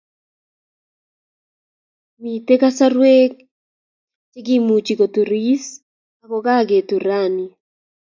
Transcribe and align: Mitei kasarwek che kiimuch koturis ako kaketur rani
Mitei 2.21 2.61
kasarwek 2.61 3.31
che 4.31 4.39
kiimuch 4.45 4.89
koturis 4.99 5.63
ako 6.23 6.37
kaketur 6.45 7.03
rani 7.09 7.45